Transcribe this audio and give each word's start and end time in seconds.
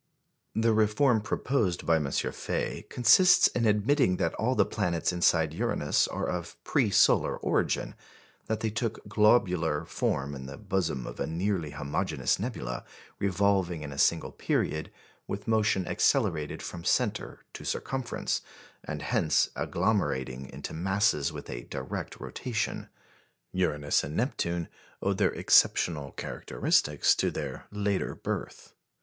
The 0.55 0.73
reform 0.73 1.21
proposed 1.21 1.85
by 1.85 1.97
M. 1.97 2.09
Faye 2.11 2.87
consists 2.89 3.45
in 3.49 3.65
admitting 3.67 4.17
that 4.17 4.33
all 4.33 4.55
the 4.55 4.65
planets 4.65 5.13
inside 5.13 5.53
Uranus 5.53 6.07
are 6.07 6.25
of 6.27 6.57
pre 6.63 6.89
solar 6.89 7.37
origin 7.37 7.93
that 8.47 8.61
they 8.61 8.71
took 8.71 9.07
globular 9.07 9.85
form 9.85 10.33
in 10.33 10.47
the 10.47 10.57
bosom 10.57 11.05
of 11.05 11.19
a 11.19 11.27
nearly 11.27 11.69
homogeneous 11.69 12.39
nebula, 12.39 12.83
revolving 13.19 13.83
in 13.83 13.91
a 13.93 13.99
single 13.99 14.31
period, 14.31 14.91
with 15.27 15.47
motion 15.47 15.87
accelerated 15.87 16.63
from 16.63 16.83
centre 16.83 17.41
to 17.53 17.63
circumference, 17.63 18.41
and 18.83 19.03
hence 19.03 19.51
agglomerating 19.55 20.49
into 20.49 20.73
masses 20.73 21.31
with 21.31 21.47
a 21.47 21.65
direct 21.65 22.19
rotation. 22.19 22.89
Uranus 23.51 24.03
and 24.03 24.15
Neptune 24.15 24.67
owe 24.99 25.13
their 25.13 25.31
exceptional 25.33 26.11
characteristics 26.13 27.13
to 27.13 27.29
their 27.29 27.67
later 27.69 28.15
birth. 28.15 28.73